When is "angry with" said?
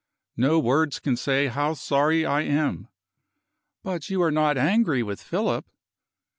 4.57-5.21